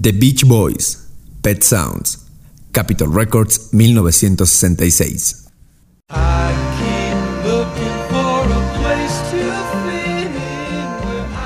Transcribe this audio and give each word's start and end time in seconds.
The 0.00 0.12
Beach 0.12 0.44
Boys, 0.44 1.08
Pet 1.42 1.60
Sounds, 1.64 2.24
Capitol 2.70 3.12
Records 3.12 3.70
1966. 3.72 5.46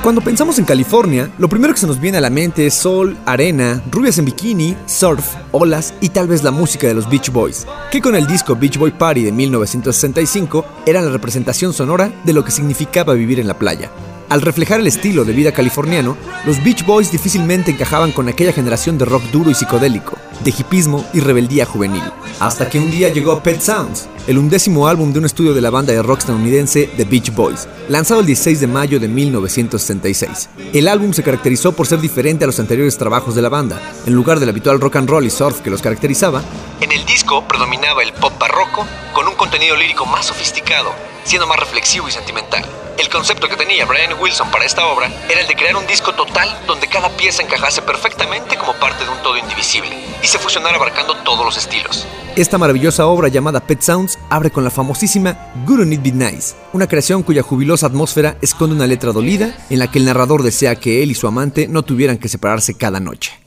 Cuando 0.02 0.20
pensamos 0.20 0.58
en 0.58 0.66
California, 0.66 1.32
lo 1.38 1.48
primero 1.48 1.72
que 1.72 1.80
se 1.80 1.86
nos 1.86 1.98
viene 1.98 2.18
a 2.18 2.20
la 2.20 2.28
mente 2.28 2.66
es 2.66 2.74
sol, 2.74 3.16
arena, 3.24 3.82
rubias 3.90 4.18
en 4.18 4.26
bikini, 4.26 4.76
surf, 4.84 5.34
olas 5.52 5.94
y 6.02 6.10
tal 6.10 6.28
vez 6.28 6.42
la 6.42 6.50
música 6.50 6.86
de 6.86 6.92
los 6.92 7.08
Beach 7.08 7.32
Boys, 7.32 7.66
que 7.90 8.02
con 8.02 8.14
el 8.14 8.26
disco 8.26 8.54
Beach 8.54 8.76
Boy 8.76 8.90
Party 8.90 9.22
de 9.22 9.32
1965 9.32 10.66
eran 10.84 11.06
la 11.06 11.12
representación 11.12 11.72
sonora 11.72 12.12
de 12.24 12.34
lo 12.34 12.44
que 12.44 12.50
significaba 12.50 13.14
vivir 13.14 13.40
en 13.40 13.48
la 13.48 13.58
playa. 13.58 13.90
Al 14.32 14.40
reflejar 14.40 14.80
el 14.80 14.86
estilo 14.86 15.26
de 15.26 15.34
vida 15.34 15.52
californiano, 15.52 16.16
los 16.46 16.64
Beach 16.64 16.86
Boys 16.86 17.12
difícilmente 17.12 17.70
encajaban 17.70 18.12
con 18.12 18.30
aquella 18.30 18.54
generación 18.54 18.96
de 18.96 19.04
rock 19.04 19.24
duro 19.24 19.50
y 19.50 19.54
psicodélico, 19.54 20.16
de 20.42 20.54
hipismo 20.56 21.04
y 21.12 21.20
rebeldía 21.20 21.66
juvenil. 21.66 22.02
Hasta 22.40 22.68
que 22.68 22.78
un 22.78 22.90
día 22.90 23.08
llegó 23.08 23.42
Pet 23.42 23.60
Sounds, 23.60 24.08
el 24.26 24.38
undécimo 24.38 24.88
álbum 24.88 25.12
de 25.12 25.18
un 25.18 25.24
estudio 25.24 25.54
de 25.54 25.60
la 25.60 25.70
banda 25.70 25.92
de 25.92 26.02
rock 26.02 26.20
estadounidense 26.20 26.90
The 26.96 27.04
Beach 27.04 27.32
Boys, 27.34 27.68
lanzado 27.88 28.20
el 28.20 28.26
16 28.26 28.60
de 28.60 28.66
mayo 28.66 29.00
de 29.00 29.08
1966. 29.08 30.48
El 30.72 30.88
álbum 30.88 31.12
se 31.12 31.22
caracterizó 31.22 31.72
por 31.72 31.86
ser 31.86 32.00
diferente 32.00 32.44
a 32.44 32.46
los 32.46 32.58
anteriores 32.60 32.98
trabajos 32.98 33.34
de 33.34 33.42
la 33.42 33.48
banda. 33.48 33.80
En 34.06 34.14
lugar 34.14 34.40
del 34.40 34.48
habitual 34.48 34.80
rock 34.80 34.96
and 34.96 35.08
roll 35.08 35.26
y 35.26 35.30
surf 35.30 35.60
que 35.60 35.70
los 35.70 35.82
caracterizaba, 35.82 36.42
en 36.80 36.92
el 36.92 37.04
disco 37.04 37.46
predominaba 37.46 38.02
el 38.02 38.12
pop 38.12 38.32
barroco 38.38 38.86
con 39.12 39.28
un 39.28 39.34
contenido 39.34 39.76
lírico 39.76 40.06
más 40.06 40.26
sofisticado, 40.26 40.92
siendo 41.24 41.46
más 41.46 41.58
reflexivo 41.58 42.08
y 42.08 42.12
sentimental. 42.12 42.64
El 42.98 43.08
concepto 43.08 43.48
que 43.48 43.56
tenía 43.56 43.86
Brian 43.86 44.14
Wilson 44.20 44.50
para 44.50 44.64
esta 44.64 44.86
obra 44.86 45.10
era 45.28 45.40
el 45.40 45.46
de 45.46 45.56
crear 45.56 45.76
un 45.76 45.86
disco 45.86 46.12
total 46.12 46.48
donde 46.66 46.88
cada 46.88 47.08
pieza 47.16 47.42
encajase 47.42 47.82
perfectamente 47.82 48.56
como 48.56 48.74
parte 48.74 49.04
de 49.04 49.10
un 49.10 49.22
todo 49.22 49.36
indivisible 49.36 49.96
se 50.32 50.38
fusionara 50.38 50.76
abarcando 50.76 51.14
todos 51.24 51.44
los 51.44 51.58
estilos. 51.58 52.06
Esta 52.36 52.56
maravillosa 52.56 53.06
obra 53.06 53.28
llamada 53.28 53.60
Pet 53.60 53.82
Sounds 53.82 54.18
abre 54.30 54.50
con 54.50 54.64
la 54.64 54.70
famosísima 54.70 55.52
Wouldn't 55.66 55.92
It 55.92 56.02
Be 56.02 56.10
Nice, 56.10 56.54
una 56.72 56.86
creación 56.86 57.22
cuya 57.22 57.42
jubilosa 57.42 57.86
atmósfera 57.86 58.38
esconde 58.40 58.74
una 58.74 58.86
letra 58.86 59.12
dolida 59.12 59.54
en 59.68 59.78
la 59.78 59.90
que 59.90 59.98
el 59.98 60.06
narrador 60.06 60.42
desea 60.42 60.76
que 60.76 61.02
él 61.02 61.10
y 61.10 61.14
su 61.14 61.26
amante 61.26 61.68
no 61.68 61.82
tuvieran 61.82 62.16
que 62.16 62.30
separarse 62.30 62.72
cada 62.74 62.98
noche. 62.98 63.38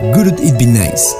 Wouldn't 0.00 0.40
It 0.40 0.58
Be 0.58 0.66
Nice 0.66 1.14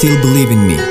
Still 0.00 0.18
Believe 0.22 0.50
in 0.50 0.66
Me. 0.66 0.89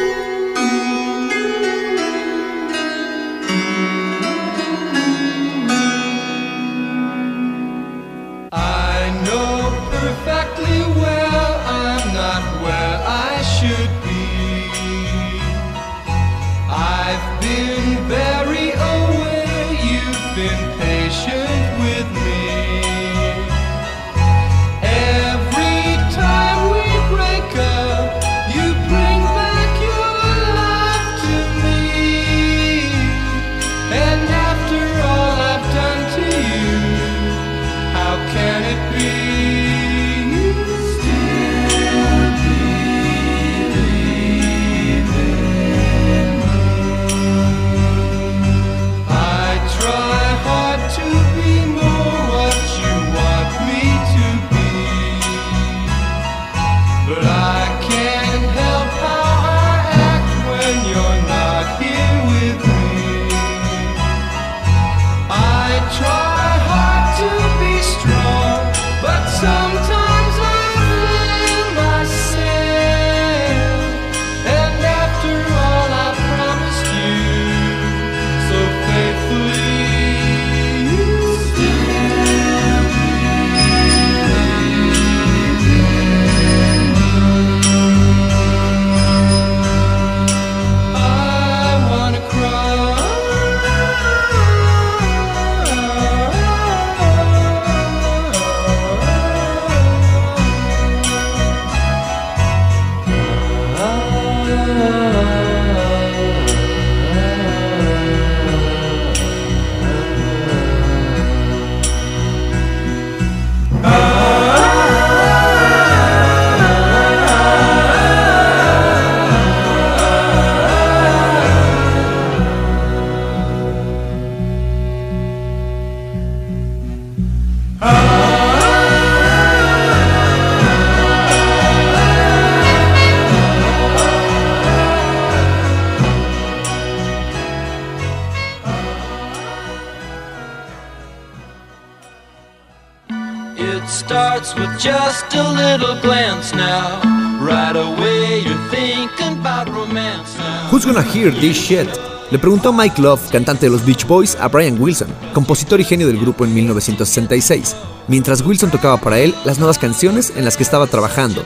A. 149.85 150.69
Who's 150.71 150.85
gonna 150.85 151.03
hear 151.03 151.31
this 151.31 151.55
shit? 151.55 151.87
Le 152.31 152.39
preguntó 152.39 152.73
Mike 152.73 153.01
Love, 153.01 153.21
cantante 153.31 153.67
de 153.67 153.71
los 153.71 153.85
Beach 153.85 154.07
Boys, 154.07 154.35
a 154.39 154.47
Brian 154.47 154.81
Wilson, 154.81 155.09
compositor 155.33 155.79
y 155.79 155.83
genio 155.83 156.07
del 156.07 156.19
grupo 156.19 156.43
en 156.45 156.53
1966, 156.53 157.75
mientras 158.07 158.41
Wilson 158.41 158.71
tocaba 158.71 158.97
para 158.97 159.19
él 159.19 159.35
las 159.45 159.59
nuevas 159.59 159.77
canciones 159.77 160.33
en 160.35 160.45
las 160.45 160.57
que 160.57 160.63
estaba 160.63 160.87
trabajando, 160.87 161.43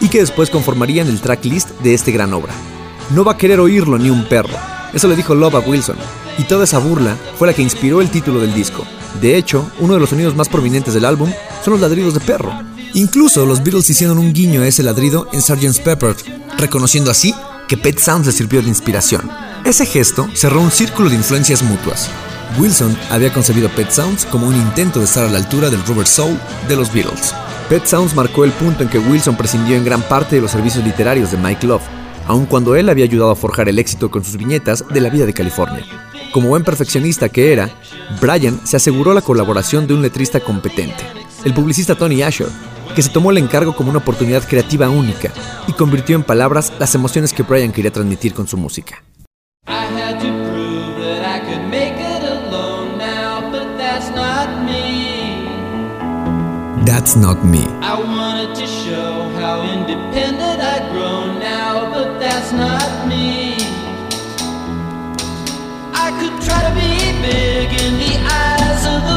y 0.00 0.08
que 0.08 0.20
después 0.20 0.50
conformarían 0.50 1.08
el 1.08 1.20
tracklist 1.20 1.70
de 1.80 1.94
este 1.94 2.12
gran 2.12 2.32
obra. 2.34 2.52
No 3.10 3.24
va 3.24 3.32
a 3.32 3.36
querer 3.36 3.60
oírlo 3.60 3.98
ni 3.98 4.10
un 4.10 4.24
perro, 4.24 4.56
eso 4.92 5.08
le 5.08 5.16
dijo 5.16 5.34
Love 5.34 5.56
a 5.56 5.60
Wilson, 5.60 5.96
y 6.38 6.44
toda 6.44 6.64
esa 6.64 6.78
burla 6.78 7.16
fue 7.36 7.48
la 7.48 7.54
que 7.54 7.62
inspiró 7.62 8.00
el 8.00 8.10
título 8.10 8.40
del 8.40 8.54
disco. 8.54 8.84
De 9.20 9.36
hecho, 9.36 9.70
uno 9.80 9.94
de 9.94 10.00
los 10.00 10.10
sonidos 10.10 10.36
más 10.36 10.48
prominentes 10.48 10.94
del 10.94 11.04
álbum 11.04 11.30
son 11.64 11.72
los 11.72 11.80
ladridos 11.80 12.14
de 12.14 12.20
perro. 12.20 12.52
Incluso 12.94 13.44
los 13.46 13.62
Beatles 13.62 13.90
hicieron 13.90 14.18
un 14.18 14.32
guiño 14.32 14.62
a 14.62 14.66
ese 14.66 14.82
ladrido 14.82 15.28
en 15.32 15.42
Sgt. 15.42 15.80
Pepper, 15.82 16.16
reconociendo 16.58 17.10
así 17.10 17.34
que 17.68 17.76
Pet 17.76 17.98
Sounds 17.98 18.26
le 18.26 18.32
sirvió 18.32 18.62
de 18.62 18.68
inspiración. 18.68 19.30
Ese 19.64 19.86
gesto 19.86 20.28
cerró 20.34 20.60
un 20.60 20.70
círculo 20.70 21.08
de 21.10 21.16
influencias 21.16 21.62
mutuas. 21.62 22.08
Wilson 22.58 22.96
había 23.10 23.32
concebido 23.32 23.68
Pet 23.70 23.90
Sounds 23.90 24.24
como 24.24 24.46
un 24.46 24.54
intento 24.54 25.00
de 25.00 25.06
estar 25.06 25.24
a 25.24 25.30
la 25.30 25.38
altura 25.38 25.68
del 25.68 25.84
Rubber 25.84 26.06
Soul 26.06 26.38
de 26.68 26.76
los 26.76 26.92
Beatles. 26.92 27.34
Pet 27.68 27.84
Sounds 27.84 28.14
marcó 28.14 28.44
el 28.44 28.52
punto 28.52 28.84
en 28.84 28.88
que 28.88 28.98
Wilson 28.98 29.36
prescindió 29.36 29.76
en 29.76 29.84
gran 29.84 30.02
parte 30.02 30.36
de 30.36 30.42
los 30.42 30.52
servicios 30.52 30.84
literarios 30.84 31.32
de 31.32 31.38
Mike 31.38 31.66
Love, 31.66 31.82
aun 32.28 32.46
cuando 32.46 32.76
él 32.76 32.88
había 32.88 33.04
ayudado 33.04 33.32
a 33.32 33.36
forjar 33.36 33.68
el 33.68 33.78
éxito 33.78 34.10
con 34.10 34.24
sus 34.24 34.36
viñetas 34.36 34.84
de 34.88 35.00
la 35.00 35.10
vida 35.10 35.26
de 35.26 35.34
California. 35.34 35.84
Como 36.32 36.48
buen 36.48 36.64
perfeccionista 36.64 37.28
que 37.28 37.52
era, 37.52 37.70
Brian 38.20 38.66
se 38.66 38.76
aseguró 38.76 39.14
la 39.14 39.22
colaboración 39.22 39.86
de 39.86 39.94
un 39.94 40.02
letrista 40.02 40.40
competente, 40.40 41.04
el 41.44 41.54
publicista 41.54 41.94
Tony 41.94 42.22
Asher, 42.22 42.48
que 42.94 43.02
se 43.02 43.10
tomó 43.10 43.30
el 43.30 43.38
encargo 43.38 43.74
como 43.74 43.90
una 43.90 44.00
oportunidad 44.00 44.46
creativa 44.46 44.88
única 44.88 45.32
y 45.66 45.72
convirtió 45.72 46.16
en 46.16 46.22
palabras 46.22 46.72
las 46.78 46.94
emociones 46.94 47.32
que 47.32 47.42
Brian 47.42 47.72
quería 47.72 47.92
transmitir 47.92 48.34
con 48.34 48.46
su 48.46 48.56
música. 48.56 49.02
That's 53.86 54.14
not 54.14 54.64
me. 54.64 54.86
That's 56.84 57.16
not 57.16 57.38
me. 63.06 63.55
I 63.55 63.55
could 66.20 66.36
try 66.42 66.60
to 66.68 66.72
be 66.74 67.12
big 67.22 67.68
in 67.82 67.92
the 67.98 68.14
eyes 68.40 68.86
of 68.86 69.00
the 69.08 69.15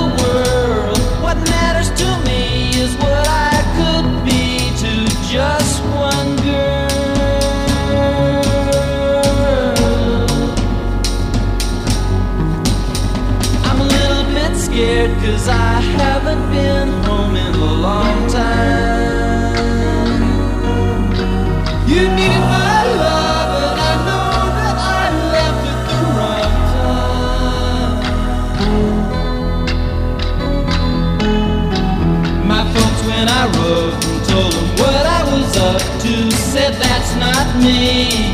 not 37.19 37.47
me. 37.61 38.33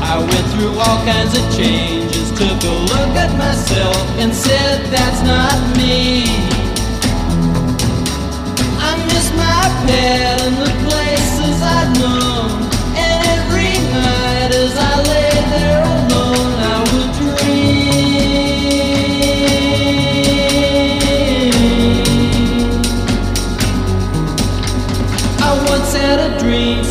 I 0.00 0.18
went 0.18 0.46
through 0.52 0.74
all 0.84 0.98
kinds 1.04 1.36
of 1.38 1.44
changes, 1.56 2.30
took 2.32 2.62
a 2.62 2.74
look 2.92 3.12
at 3.24 3.32
myself 3.36 3.96
and 4.18 4.32
said 4.34 4.86
that's 4.90 5.22
not 5.22 5.58
me. 5.76 6.24
I 8.88 8.92
miss 9.08 9.28
my 9.36 9.62
pet 9.86 10.40
and 10.46 10.56
the 10.56 11.03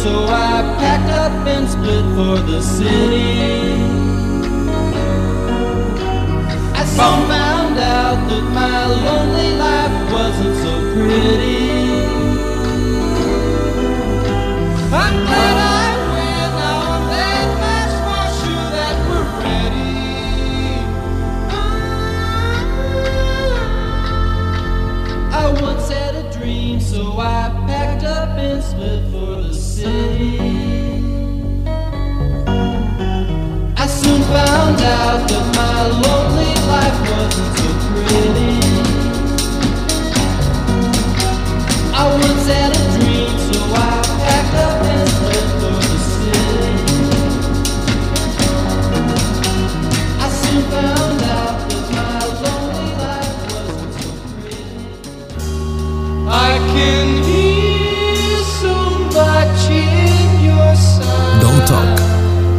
so 0.04 0.26
I 0.26 0.62
packed 0.80 1.12
up 1.12 1.32
and 1.48 1.66
split 1.70 2.04
for 2.16 2.36
the 2.52 2.62
city. 2.62 3.80
I 6.82 6.84
soon 6.96 7.20
found 7.32 7.78
out 7.80 8.20
that 8.30 8.46
my 8.62 8.86
lonely 9.06 9.52
life 9.66 9.96
wasn't 10.12 10.56
so 10.64 10.74
pretty. 10.94 11.53
Found 34.34 34.82
out 34.82 35.30
that 35.30 35.46
my 35.56 35.80
lonely 36.04 36.54
life 36.66 36.98
wasn't 37.08 37.56
so 37.56 37.68
pretty. 37.94 38.43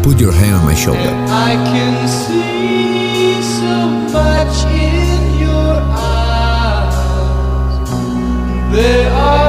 Put 0.05 0.21
your 0.21 0.33
hand 0.33 0.55
on 0.57 0.65
my 0.67 0.75
shoulder. 0.75 1.01
I 1.01 1.55
can 1.73 1.97
see 2.07 3.41
so 3.59 3.77
much 4.13 4.57
in 4.67 5.39
your 5.45 5.75
eyes. 5.97 6.97
There 8.71 9.11
are 9.11 9.44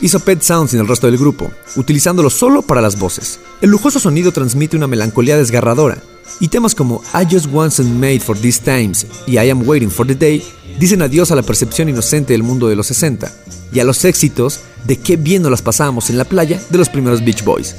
Hizo 0.00 0.20
Pet 0.20 0.42
Sound 0.42 0.70
sin 0.70 0.78
el 0.78 0.86
resto 0.86 1.08
del 1.08 1.18
grupo, 1.18 1.50
utilizándolo 1.74 2.30
solo 2.30 2.62
para 2.62 2.80
las 2.80 2.98
voces. 2.98 3.40
El 3.60 3.70
lujoso 3.70 3.98
sonido 3.98 4.30
transmite 4.30 4.76
una 4.76 4.86
melancolía 4.86 5.36
desgarradora, 5.36 6.00
y 6.38 6.46
temas 6.48 6.76
como 6.76 7.02
I 7.12 7.26
Just 7.28 7.46
Wasn't 7.50 7.94
Made 7.94 8.20
for 8.20 8.38
These 8.38 8.62
Times 8.62 9.06
y 9.26 9.38
I 9.38 9.50
Am 9.50 9.66
Waiting 9.66 9.90
for 9.90 10.06
the 10.06 10.14
Day 10.14 10.44
dicen 10.78 11.02
adiós 11.02 11.32
a 11.32 11.34
la 11.34 11.42
percepción 11.42 11.88
inocente 11.88 12.32
del 12.32 12.44
mundo 12.44 12.68
de 12.68 12.76
los 12.76 12.86
60 12.86 13.32
y 13.72 13.80
a 13.80 13.84
los 13.84 14.04
éxitos 14.04 14.60
de 14.84 14.98
qué 14.98 15.16
bien 15.16 15.42
nos 15.42 15.50
las 15.50 15.62
pasábamos 15.62 16.10
en 16.10 16.18
la 16.18 16.24
playa 16.24 16.60
de 16.70 16.78
los 16.78 16.88
primeros 16.88 17.24
Beach 17.24 17.42
Boys. 17.42 17.74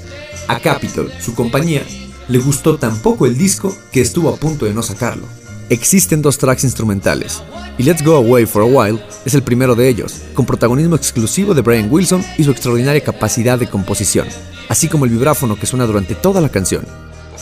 A 0.50 0.60
Capitol, 0.60 1.10
su 1.22 1.36
compañía, 1.36 1.84
le 2.28 2.40
gustó 2.40 2.78
tan 2.78 2.98
poco 2.98 3.26
el 3.26 3.38
disco 3.38 3.74
que 3.94 4.02
estuvo 4.02 4.28
a 4.30 4.36
punto 4.36 4.66
de 4.66 4.74
no 4.74 4.84
sacarlo. 4.84 5.24
Existen 5.70 6.22
dos 6.22 6.38
tracks 6.38 6.64
instrumentales, 6.64 7.44
y 7.78 7.84
Let's 7.84 8.02
Go 8.02 8.16
Away 8.16 8.46
for 8.46 8.62
a 8.62 8.66
While 8.66 9.06
es 9.26 9.34
el 9.34 9.44
primero 9.44 9.76
de 9.76 9.90
ellos, 9.90 10.22
con 10.34 10.46
protagonismo 10.46 10.96
exclusivo 10.96 11.54
de 11.54 11.62
Brian 11.62 11.90
Wilson 11.92 12.26
y 12.38 12.46
su 12.46 12.52
extraordinaria 12.52 13.04
capacidad 13.04 13.60
de 13.60 13.70
composición, 13.70 14.30
así 14.70 14.88
como 14.88 15.04
el 15.04 15.12
vibráfono 15.12 15.60
que 15.60 15.66
suena 15.66 15.86
durante 15.86 16.16
toda 16.16 16.40
la 16.40 16.48
canción. 16.48 16.88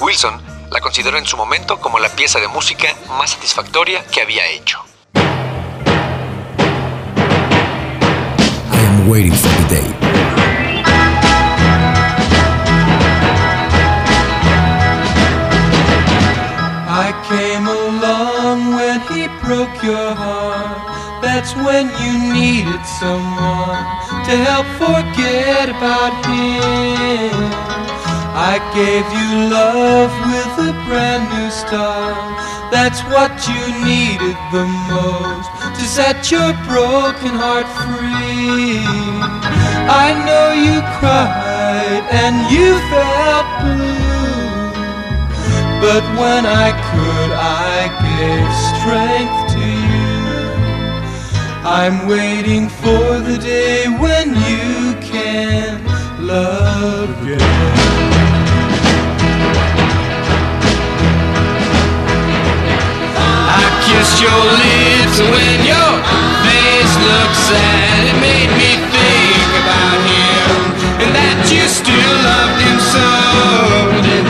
Wilson 0.01 0.41
la 0.71 0.79
consideró 0.81 1.19
en 1.19 1.25
su 1.27 1.37
momento 1.37 1.79
como 1.79 1.99
la 1.99 2.09
pieza 2.09 2.39
de 2.39 2.47
música 2.47 2.87
más 3.09 3.29
satisfactoria 3.29 4.03
que 4.05 4.21
había 4.21 4.47
hecho. 4.47 4.79
I 8.73 8.79
am 8.87 9.07
waiting 9.07 9.33
for 9.33 9.51
the 9.67 9.75
day. 9.75 9.95
I 16.87 17.13
broke 19.45 19.77
your 19.83 20.11
heart. 20.17 21.21
That's 21.21 21.53
when 21.55 21.85
you 22.01 22.13
needed 22.33 22.83
someone 23.01 23.85
to 24.25 24.33
help 24.49 24.67
forget 24.81 25.69
about 25.69 26.13
him. 26.25 27.31
I 28.35 28.57
gave 28.73 29.05
you 29.17 29.29
love 29.53 30.11
with 30.29 30.69
a 30.69 30.73
brand 30.85 31.29
new 31.33 31.49
start. 31.49 32.17
That's 32.73 33.01
what 33.13 33.31
you 33.47 33.61
needed 33.85 34.37
the 34.51 34.65
most 34.89 35.49
to 35.77 35.83
set 35.85 36.31
your 36.31 36.51
broken 36.67 37.33
heart 37.37 37.69
free. 37.85 38.81
I 39.87 40.09
know 40.25 40.47
you 40.67 40.81
cried 40.97 42.03
and 42.21 42.35
you 42.49 42.69
felt 42.91 43.47
blue, 43.61 44.45
but 45.85 46.03
when 46.19 46.43
I 46.45 46.69
could, 46.89 47.31
I 47.77 47.87
gave 48.07 48.51
strength 48.71 49.39
to 49.53 49.65
you. 49.91 50.15
I'm 51.67 52.07
waiting 52.07 52.69
for 52.69 53.19
the 53.19 53.37
day 53.37 53.87
when 53.99 54.29
you 54.47 54.95
can 55.03 55.83
love 56.25 57.11
again. 57.21 57.41
I 63.59 63.65
kissed 63.83 64.17
your 64.23 64.43
lips 64.63 65.17
when 65.33 65.57
your 65.67 65.93
face 66.47 66.93
looked 67.09 67.39
sad. 67.49 68.01
It 68.07 68.17
made 68.23 68.51
me 68.55 68.71
think 68.95 69.49
about 69.63 69.99
him 70.13 70.47
and 71.03 71.11
that 71.11 71.39
you 71.51 71.67
still 71.67 72.15
loved 72.23 72.59
him 72.63 72.79
so. 72.93 73.07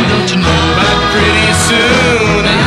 Don't 0.10 0.30
you 0.34 0.40
know 0.42 0.62
about 0.74 1.00
pretty 1.14 1.52
soon? 1.70 2.42
I 2.50 2.65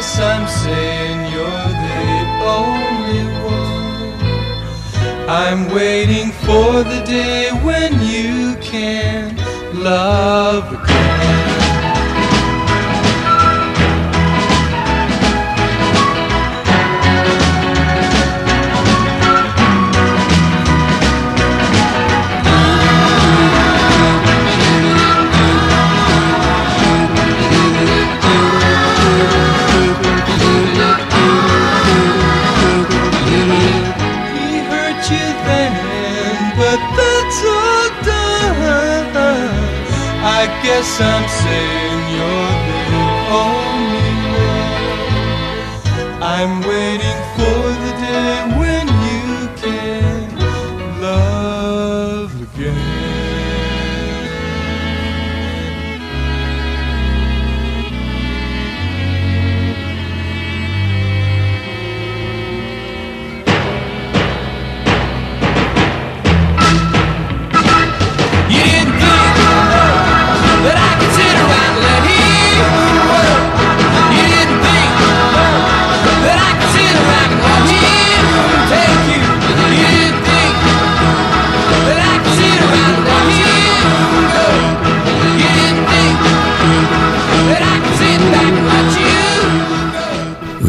Guess 0.00 0.18
I'm 0.18 0.48
saying 0.48 1.20
you're 1.30 1.72
the 1.84 2.22
only 2.58 3.24
one. 3.44 5.28
I'm 5.28 5.68
waiting 5.74 6.32
for 6.32 6.82
the 6.82 7.02
day 7.04 7.50
when 7.62 7.92
you 8.00 8.56
can 8.62 9.36
love 9.74 10.72
again. 10.72 11.59
Guess 40.62 41.00
I'm 41.00 41.26
saying 41.42 42.00
you're 42.16 42.56
the 42.70 42.82
only 43.44 44.12
one. 44.44 44.94
I'm 46.22 46.52
waiting 46.68 47.20
for 47.36 47.69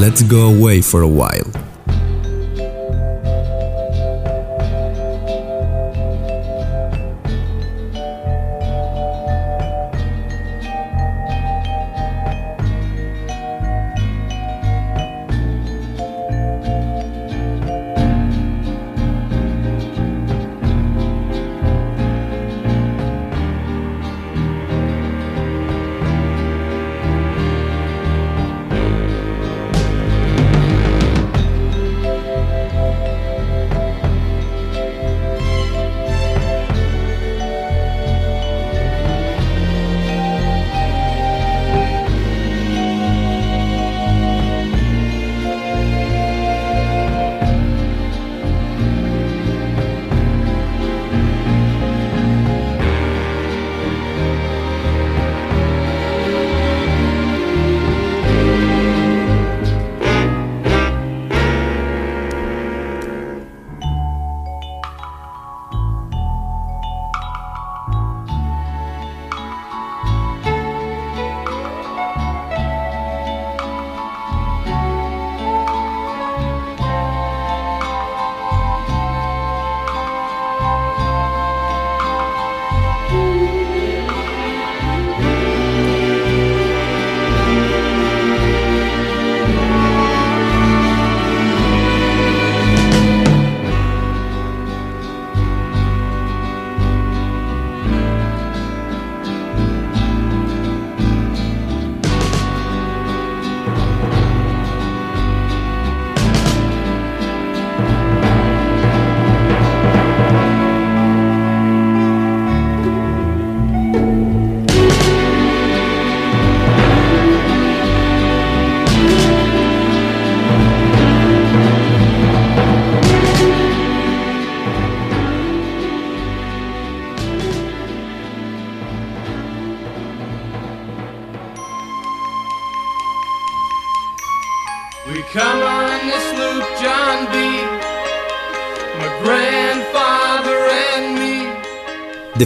Let's 0.02 0.24
go 0.24 0.50
away 0.50 0.82
for 0.82 1.04
a 1.04 1.08
while. 1.08 1.51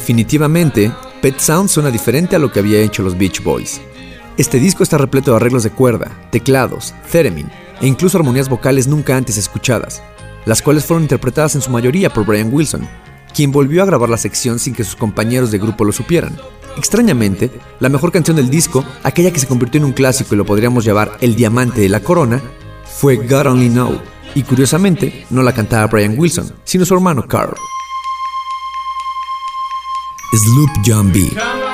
Definitivamente, 0.05 0.91
Pet 1.19 1.39
Sound 1.39 1.67
suena 1.67 1.89
diferente 1.89 2.35
a 2.35 2.39
lo 2.39 2.51
que 2.51 2.59
había 2.59 2.79
hecho 2.79 3.01
los 3.01 3.17
Beach 3.17 3.41
Boys. 3.41 3.81
Este 4.37 4.59
disco 4.59 4.83
está 4.83 4.99
repleto 4.99 5.31
de 5.31 5.37
arreglos 5.37 5.63
de 5.63 5.71
cuerda, 5.71 6.11
teclados, 6.29 6.93
theremin 7.11 7.49
e 7.81 7.87
incluso 7.87 8.19
armonías 8.19 8.47
vocales 8.47 8.85
nunca 8.85 9.17
antes 9.17 9.35
escuchadas, 9.35 10.03
las 10.45 10.61
cuales 10.61 10.85
fueron 10.85 11.01
interpretadas 11.01 11.55
en 11.55 11.61
su 11.61 11.71
mayoría 11.71 12.11
por 12.11 12.23
Brian 12.23 12.53
Wilson, 12.53 12.87
quien 13.33 13.51
volvió 13.51 13.81
a 13.81 13.87
grabar 13.87 14.07
la 14.07 14.17
sección 14.17 14.59
sin 14.59 14.75
que 14.75 14.83
sus 14.83 14.95
compañeros 14.95 15.49
de 15.49 15.57
grupo 15.57 15.83
lo 15.83 15.91
supieran. 15.91 16.37
Extrañamente, 16.77 17.49
la 17.79 17.89
mejor 17.89 18.11
canción 18.11 18.37
del 18.37 18.51
disco, 18.51 18.85
aquella 19.01 19.31
que 19.31 19.39
se 19.39 19.47
convirtió 19.47 19.79
en 19.79 19.85
un 19.85 19.93
clásico 19.93 20.35
y 20.35 20.37
lo 20.37 20.45
podríamos 20.45 20.85
llamar 20.85 21.17
el 21.19 21.35
diamante 21.35 21.81
de 21.81 21.89
la 21.89 22.01
corona, 22.01 22.43
fue 22.85 23.15
God 23.15 23.47
Only 23.47 23.69
Know, 23.69 23.99
y 24.35 24.43
curiosamente 24.43 25.25
no 25.31 25.41
la 25.41 25.55
cantaba 25.55 25.87
Brian 25.87 26.13
Wilson, 26.15 26.53
sino 26.63 26.85
su 26.85 26.93
hermano 26.93 27.27
Carl. 27.27 27.55
is 30.33 30.47
Loop 30.55 30.69
Jambi. 30.83 31.64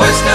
Hoist 0.00 0.29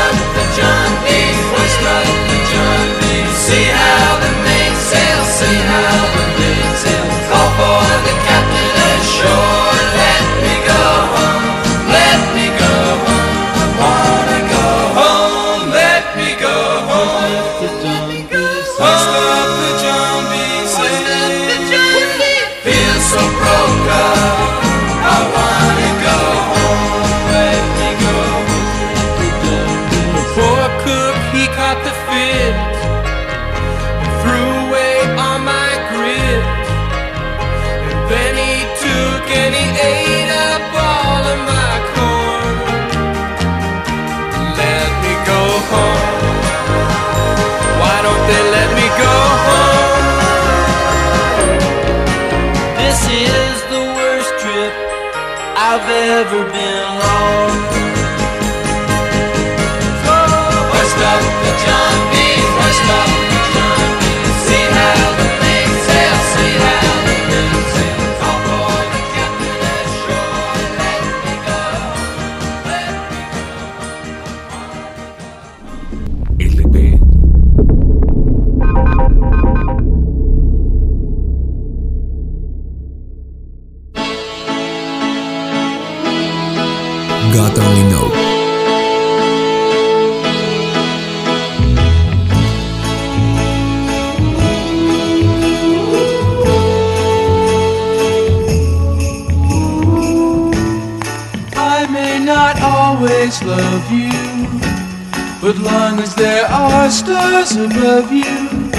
above 107.58 108.12
you, 108.12 108.72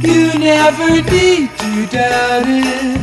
you 0.00 0.38
never 0.38 0.88
need 1.10 1.50
to 1.58 1.86
doubt 1.86 2.44
it. 2.46 3.00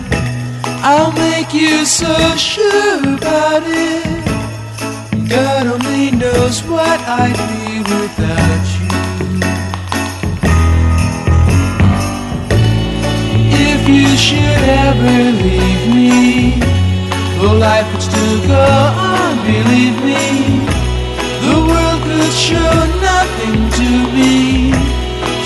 I'll 0.83 1.11
make 1.11 1.53
you 1.53 1.85
so 1.85 2.13
sure 2.35 2.99
about 2.99 3.63
it. 3.65 5.29
God 5.29 5.67
only 5.67 6.11
knows 6.11 6.63
what 6.63 6.99
I'd 7.07 7.37
be 7.51 7.79
without 7.79 8.65
you. 8.79 8.89
If 13.69 13.87
you 13.87 14.07
should 14.17 14.63
ever 14.87 15.31
leave 15.43 15.83
me, 15.93 16.59
though 17.37 17.53
life 17.53 17.91
would 17.93 18.01
still 18.01 18.47
go 18.47 18.67
on, 18.97 19.37
believe 19.45 19.97
me, 20.03 20.65
the 21.45 21.55
world 21.67 22.01
could 22.03 22.33
show. 22.33 22.90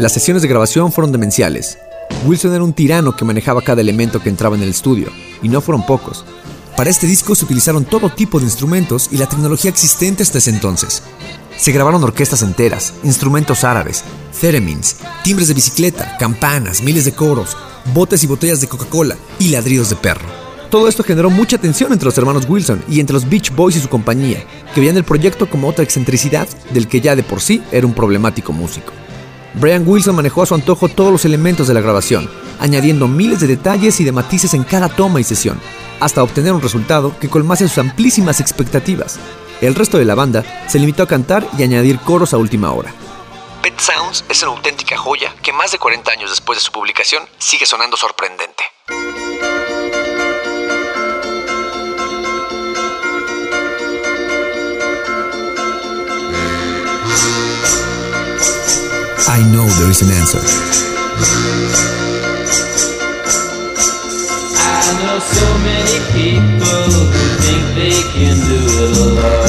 Las 0.00 0.14
sesiones 0.14 0.40
de 0.40 0.48
grabación 0.48 0.92
fueron 0.92 1.12
demenciales. 1.12 1.76
Wilson 2.24 2.54
era 2.54 2.64
un 2.64 2.72
tirano 2.72 3.14
que 3.14 3.26
manejaba 3.26 3.60
cada 3.60 3.82
elemento 3.82 4.18
que 4.18 4.30
entraba 4.30 4.56
en 4.56 4.62
el 4.62 4.70
estudio, 4.70 5.10
y 5.42 5.50
no 5.50 5.60
fueron 5.60 5.84
pocos. 5.84 6.24
Para 6.74 6.88
este 6.88 7.06
disco 7.06 7.34
se 7.34 7.44
utilizaron 7.44 7.84
todo 7.84 8.08
tipo 8.08 8.38
de 8.38 8.46
instrumentos 8.46 9.10
y 9.12 9.18
la 9.18 9.28
tecnología 9.28 9.70
existente 9.70 10.22
hasta 10.22 10.38
ese 10.38 10.52
entonces. 10.52 11.02
Se 11.58 11.70
grabaron 11.72 12.02
orquestas 12.02 12.40
enteras, 12.40 12.94
instrumentos 13.04 13.62
árabes, 13.62 14.02
theremins, 14.40 14.96
timbres 15.22 15.48
de 15.48 15.54
bicicleta, 15.54 16.16
campanas, 16.18 16.80
miles 16.80 17.04
de 17.04 17.12
coros, 17.12 17.54
botes 17.92 18.24
y 18.24 18.26
botellas 18.26 18.62
de 18.62 18.68
Coca-Cola 18.68 19.18
y 19.38 19.48
ladridos 19.48 19.90
de 19.90 19.96
perro. 19.96 20.26
Todo 20.70 20.88
esto 20.88 21.02
generó 21.02 21.28
mucha 21.28 21.58
tensión 21.58 21.92
entre 21.92 22.06
los 22.06 22.16
hermanos 22.16 22.46
Wilson 22.48 22.82
y 22.88 23.00
entre 23.00 23.12
los 23.12 23.28
Beach 23.28 23.54
Boys 23.54 23.76
y 23.76 23.80
su 23.80 23.90
compañía, 23.90 24.46
que 24.74 24.80
veían 24.80 24.96
el 24.96 25.04
proyecto 25.04 25.50
como 25.50 25.68
otra 25.68 25.84
excentricidad 25.84 26.48
del 26.72 26.88
que 26.88 27.02
ya 27.02 27.14
de 27.14 27.22
por 27.22 27.42
sí 27.42 27.62
era 27.70 27.86
un 27.86 27.92
problemático 27.92 28.54
músico. 28.54 28.94
Brian 29.54 29.84
Wilson 29.86 30.16
manejó 30.16 30.42
a 30.42 30.46
su 30.46 30.54
antojo 30.54 30.88
todos 30.88 31.10
los 31.10 31.24
elementos 31.24 31.66
de 31.68 31.74
la 31.74 31.80
grabación, 31.80 32.30
añadiendo 32.60 33.08
miles 33.08 33.40
de 33.40 33.46
detalles 33.46 34.00
y 34.00 34.04
de 34.04 34.12
matices 34.12 34.54
en 34.54 34.64
cada 34.64 34.88
toma 34.88 35.20
y 35.20 35.24
sesión, 35.24 35.60
hasta 35.98 36.22
obtener 36.22 36.52
un 36.52 36.62
resultado 36.62 37.18
que 37.18 37.28
colmase 37.28 37.68
sus 37.68 37.78
amplísimas 37.78 38.40
expectativas. 38.40 39.18
El 39.60 39.74
resto 39.74 39.98
de 39.98 40.04
la 40.04 40.14
banda 40.14 40.44
se 40.68 40.78
limitó 40.78 41.02
a 41.02 41.08
cantar 41.08 41.46
y 41.58 41.62
añadir 41.62 41.98
coros 41.98 42.32
a 42.32 42.38
última 42.38 42.72
hora. 42.72 42.94
Pet 43.62 43.78
Sounds 43.78 44.24
es 44.28 44.42
una 44.42 44.52
auténtica 44.52 44.96
joya 44.96 45.34
que 45.42 45.52
más 45.52 45.72
de 45.72 45.78
40 45.78 46.10
años 46.12 46.30
después 46.30 46.58
de 46.58 46.62
su 46.62 46.72
publicación 46.72 47.24
sigue 47.38 47.66
sonando 47.66 47.96
sorprendente. 47.96 48.64
I 59.32 59.44
know 59.52 59.64
there 59.64 59.88
is 59.88 60.02
an 60.02 60.10
answer. 60.10 60.40
I 64.58 64.82
know 65.00 65.20
so 65.20 65.58
many 65.58 65.98
people 66.10 66.82
who 66.90 67.02
think 67.38 67.62
they 67.78 67.98
can 68.10 68.36
do 68.48 68.58
it 68.58 68.96
alone. 68.98 69.39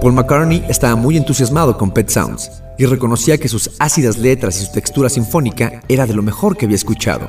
Paul 0.00 0.12
McCartney 0.12 0.64
estaba 0.68 0.94
muy 0.94 1.16
entusiasmado 1.16 1.76
con 1.76 1.90
Pet 1.90 2.08
Sounds 2.08 2.52
y 2.78 2.86
reconocía 2.86 3.36
que 3.36 3.48
sus 3.48 3.72
ácidas 3.80 4.16
letras 4.16 4.60
y 4.60 4.64
su 4.64 4.70
textura 4.70 5.08
sinfónica 5.08 5.82
era 5.88 6.06
de 6.06 6.14
lo 6.14 6.22
mejor 6.22 6.56
que 6.56 6.66
había 6.66 6.76
escuchado. 6.76 7.28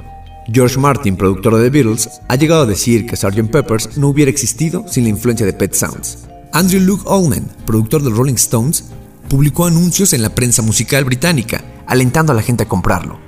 George 0.51 0.77
Martin, 0.79 1.15
productor 1.15 1.55
de 1.55 1.63
The 1.63 1.69
Beatles, 1.71 2.10
ha 2.27 2.36
llegado 2.36 2.62
a 2.62 2.65
decir 2.67 3.08
que 3.08 3.15
Sgt. 3.15 3.49
Peppers 3.49 3.97
no 3.97 4.10
hubiera 4.10 4.29
existido 4.29 4.88
sin 4.88 5.03
la 5.05 5.10
influencia 5.10 5.47
de 5.47 5.53
Pet 5.53 5.73
Sounds. 5.73 6.27
Andrew 6.53 6.82
Luke 6.82 7.05
Allman, 7.10 7.47
productor 7.65 8.03
de 8.03 8.12
Rolling 8.12 8.36
Stones, 8.36 8.86
publicó 9.27 9.65
anuncios 9.65 10.13
en 10.13 10.21
la 10.21 10.36
prensa 10.36 10.62
musical 10.62 11.05
británica, 11.05 11.63
alentando 11.88 12.34
a 12.34 12.36
la 12.36 12.43
gente 12.43 12.63
a 12.63 12.67
comprarlo. 12.69 13.19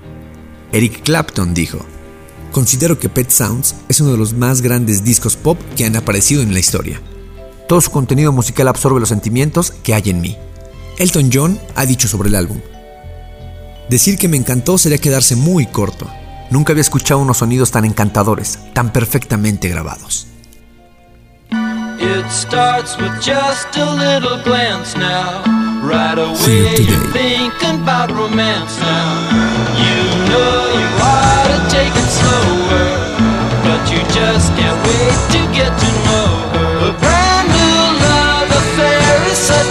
Eric 0.72 1.02
Clapton 1.02 1.56
dijo, 1.56 1.80
Considero 2.52 3.00
que 3.00 3.10
Pet 3.10 3.32
Sounds 3.32 3.76
es 3.90 4.02
uno 4.02 4.12
de 4.12 4.18
los 4.18 4.34
más 4.34 4.62
grandes 4.62 5.04
discos 5.04 5.36
pop 5.36 5.58
que 5.76 5.86
han 5.86 5.96
aparecido 5.96 6.44
en 6.44 6.54
la 6.54 6.60
historia. 6.60 7.02
Todo 7.72 7.80
su 7.80 7.92
contenido 7.92 8.34
musical 8.34 8.68
absorbe 8.68 9.00
los 9.00 9.08
sentimientos 9.08 9.72
que 9.72 9.94
hay 9.94 10.10
en 10.10 10.20
mí. 10.20 10.38
Elton 10.98 11.30
John 11.32 11.58
ha 11.78 11.86
dicho 11.86 12.10
sobre 12.10 12.28
el 12.28 12.36
álbum. 12.36 12.60
Decir 13.90 14.18
que 14.18 14.28
me 14.28 14.36
encantó 14.36 14.78
sería 14.78 14.98
quedarse 14.98 15.38
muy 15.38 15.68
corto. 15.68 16.06
Nunca 16.50 16.74
había 16.74 16.82
escuchado 16.82 17.22
unos 17.22 17.38
sonidos 17.38 17.72
tan 17.72 17.86
encantadores, 17.86 18.60
tan 18.74 18.92
perfectamente 18.92 19.70
grabados. 19.70 20.28
It 21.52 22.30
starts 22.30 22.98
with 22.98 23.14
just 23.22 23.78
a 23.78 23.86
little 23.86 24.44
glance 24.44 24.98
now. 24.98 25.42
Right 25.82 26.20
away, 26.20 26.76
today. 26.76 26.84
you're 26.84 27.14
thinking 27.14 27.82
about 27.84 28.12
romance 28.12 28.78
now. 28.82 29.30
You 29.78 30.28
know 30.28 30.74
you 30.76 30.88
ought 31.00 31.48
to 31.48 31.70
take 31.74 31.96
it 31.96 32.10
slower, 32.20 32.84
but 33.64 33.90
you 33.90 34.00
just 34.12 34.54
can't 34.58 34.78
wait 34.84 35.20
to 35.32 35.54
get 35.56 35.72
to 35.80 35.88
know 36.04 36.21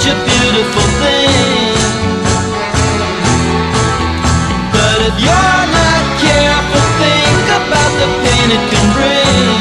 such 0.01 0.13
a 0.13 0.17
beautiful 0.25 0.89
thing. 1.03 1.77
But 4.73 4.99
if 5.09 5.17
you're 5.21 5.65
not 5.77 6.05
careful, 6.25 6.87
think 7.01 7.47
about 7.61 7.93
the 8.01 8.09
pain 8.25 8.49
it 8.57 8.65
can 8.73 8.87
bring. 8.97 9.61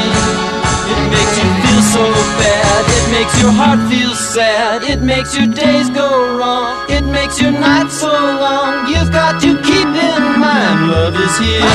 It 0.94 1.02
makes 1.12 1.36
you 1.40 1.50
feel 1.64 1.82
so 1.96 2.06
bad. 2.40 2.82
It 2.88 3.06
makes 3.12 3.36
your 3.42 3.52
heart 3.52 3.80
feel 3.92 4.16
sad. 4.16 4.84
It 4.84 5.02
makes 5.02 5.36
your 5.38 5.48
days 5.48 5.90
go 5.90 6.38
wrong. 6.38 6.86
It 6.90 7.04
makes 7.04 7.42
your 7.42 7.52
nights 7.52 8.00
so 8.00 8.12
long. 8.12 8.88
You've 8.88 9.12
got 9.12 9.42
to 9.42 9.62
keep 9.62 9.88
in 9.88 10.40
mind 10.40 10.88
love 10.88 11.16
is 11.16 11.36
here. 11.38 11.68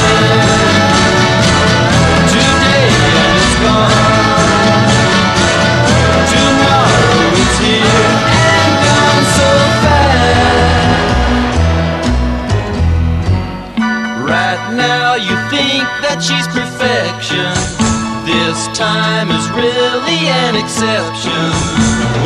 Today 2.33 2.85
and 3.21 3.37
it's 3.45 3.55
gone. 3.61 4.44
Time 18.75 19.31
is 19.31 19.49
really 19.55 20.27
an 20.27 20.57
exception. 20.57 21.47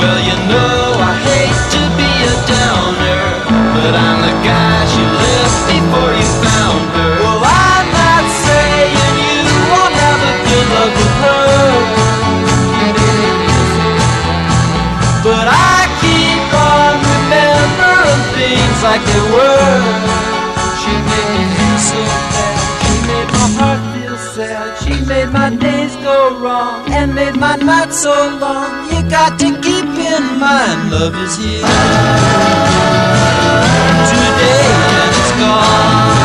Well, 0.01 0.17
you 0.17 0.33
know 0.49 0.97
I 0.97 1.13
hate 1.29 1.61
to 1.77 1.83
be 1.93 2.09
a 2.09 2.35
downer, 2.49 3.25
but 3.77 3.93
I'm 3.93 4.19
the 4.25 4.33
guy 4.41 4.77
she 4.89 5.05
left 5.05 5.61
before 5.69 6.13
you 6.17 6.29
found 6.41 6.85
her. 6.97 7.21
Well, 7.21 7.45
I'm 7.45 7.89
not 7.93 8.25
saying 8.49 9.13
you 9.29 9.45
won't 9.69 9.93
have 9.93 10.21
a 10.25 10.35
good 10.49 10.69
luck 10.73 10.93
with 10.97 11.17
her. 11.29 11.49
But 15.21 15.47
I 15.53 15.85
keep 16.01 16.49
on 16.57 16.97
remembering 17.13 18.25
things 18.33 18.79
like 18.89 19.05
they 19.05 19.25
were. 19.37 20.08
Wrong 26.49 26.91
and 26.91 27.15
made 27.15 27.37
my 27.37 27.57
night 27.57 27.93
so 27.93 28.15
long. 28.41 28.71
You 28.91 29.01
got 29.11 29.39
to 29.41 29.49
keep 29.67 29.89
in 30.13 30.25
mind 30.45 30.91
love 30.91 31.15
is 31.25 31.37
here. 31.37 31.69
Today 34.11 34.65
and 34.97 35.13
it's 35.21 35.33
gone. 35.41 36.17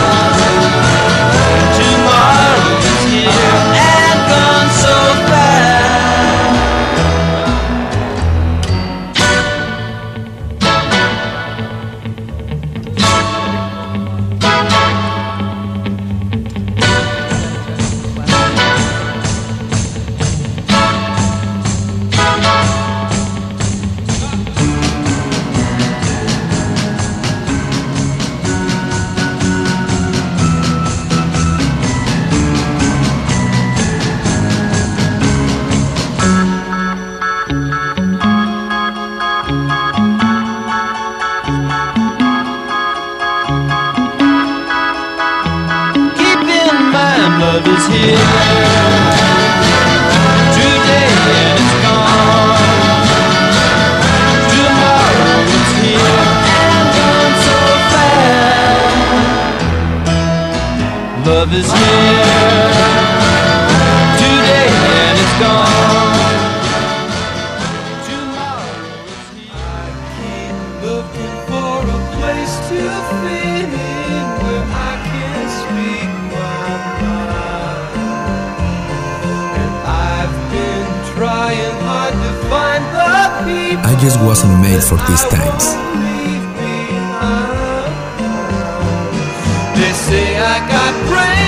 These 85.08 85.26
times. 85.34 85.66
They 89.78 89.92
say 89.94 90.38
I 90.38 90.58
got 90.70 90.94
brains, 91.10 91.43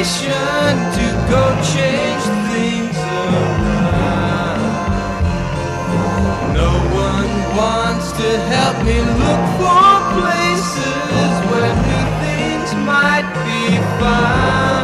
motivation 0.00 0.76
to 0.96 1.06
go 1.28 1.42
change 1.74 2.24
things 2.48 2.96
around. 2.96 4.62
No 6.54 6.70
one 6.94 7.30
wants 7.56 8.12
to 8.12 8.38
help 8.48 8.76
me 8.84 8.98
look 8.98 9.42
for 9.60 9.92
places 10.16 11.32
where 11.50 11.74
new 11.86 12.06
things 12.24 12.74
might 12.86 13.28
be 13.44 13.76
found. 14.00 14.79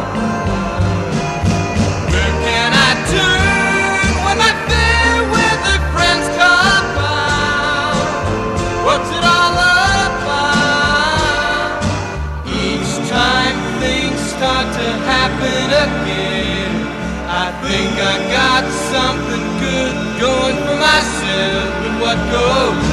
let 22.07 22.31
go 22.31 22.86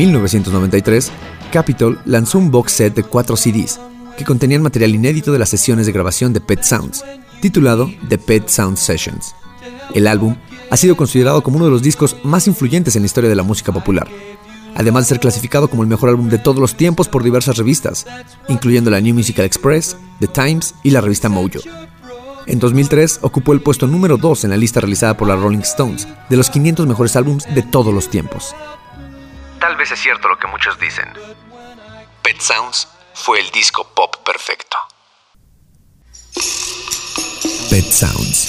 1993, 0.00 1.12
Capitol 1.52 2.00
lanzó 2.06 2.38
un 2.38 2.50
box 2.50 2.72
set 2.72 2.94
de 2.94 3.02
cuatro 3.02 3.36
CDs 3.36 3.78
que 4.16 4.24
contenían 4.24 4.62
material 4.62 4.94
inédito 4.94 5.30
de 5.30 5.38
las 5.38 5.50
sesiones 5.50 5.84
de 5.84 5.92
grabación 5.92 6.32
de 6.32 6.40
Pet 6.40 6.62
Sounds, 6.62 7.04
titulado 7.42 7.90
The 8.08 8.16
Pet 8.16 8.48
Sound 8.48 8.78
Sessions. 8.78 9.34
El 9.94 10.06
álbum 10.06 10.36
ha 10.70 10.76
sido 10.78 10.96
considerado 10.96 11.42
como 11.42 11.56
uno 11.56 11.66
de 11.66 11.72
los 11.72 11.82
discos 11.82 12.16
más 12.24 12.46
influyentes 12.46 12.96
en 12.96 13.02
la 13.02 13.06
historia 13.06 13.28
de 13.28 13.36
la 13.36 13.42
música 13.42 13.72
popular, 13.72 14.08
además 14.74 15.04
de 15.04 15.08
ser 15.08 15.20
clasificado 15.20 15.68
como 15.68 15.82
el 15.82 15.88
mejor 15.90 16.08
álbum 16.08 16.30
de 16.30 16.38
todos 16.38 16.60
los 16.60 16.76
tiempos 16.76 17.08
por 17.08 17.22
diversas 17.22 17.58
revistas, 17.58 18.06
incluyendo 18.48 18.90
la 18.90 19.02
New 19.02 19.14
Musical 19.14 19.44
Express, 19.44 19.98
The 20.18 20.28
Times 20.28 20.74
y 20.82 20.92
la 20.92 21.02
revista 21.02 21.28
Mojo. 21.28 21.60
En 22.46 22.58
2003 22.58 23.18
ocupó 23.20 23.52
el 23.52 23.60
puesto 23.60 23.86
número 23.86 24.16
2 24.16 24.44
en 24.44 24.50
la 24.50 24.56
lista 24.56 24.80
realizada 24.80 25.18
por 25.18 25.28
la 25.28 25.36
Rolling 25.36 25.58
Stones 25.58 26.08
de 26.30 26.36
los 26.38 26.48
500 26.48 26.86
mejores 26.86 27.16
álbums 27.16 27.44
de 27.54 27.62
todos 27.62 27.92
los 27.92 28.08
tiempos. 28.08 28.54
Tal 29.60 29.76
vez 29.76 29.92
es 29.92 30.00
cierto 30.00 30.28
lo 30.28 30.38
que 30.38 30.46
muchos 30.46 30.78
dicen. 30.78 31.12
Pet 32.22 32.40
Sounds 32.40 32.88
fue 33.12 33.40
el 33.40 33.50
disco 33.50 33.86
pop 33.94 34.16
perfecto. 34.24 34.78
Pet 37.68 37.92
Sounds. 37.92 38.48